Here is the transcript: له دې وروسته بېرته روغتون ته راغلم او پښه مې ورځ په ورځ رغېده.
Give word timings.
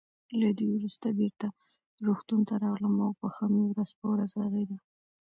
له 0.41 0.49
دې 0.59 0.67
وروسته 0.75 1.07
بېرته 1.19 1.47
روغتون 2.05 2.41
ته 2.49 2.53
راغلم 2.65 2.95
او 3.05 3.11
پښه 3.21 3.45
مې 3.53 3.63
ورځ 3.71 3.89
په 3.99 4.05
ورځ 4.13 4.31
رغېده. 4.41 4.77